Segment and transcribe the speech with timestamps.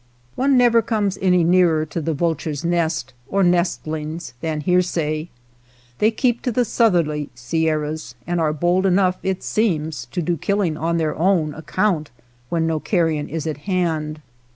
[0.33, 4.33] One never comes any nearer to the vul 52 THE SCAVENGERS ture's nest or nestlings
[4.41, 5.29] than hearsay.
[5.99, 10.75] They keep to the southerly Sierras, and are bold enough, it seems, to do killing
[10.75, 12.09] on their own account
[12.49, 14.23] when no carrion is at hand.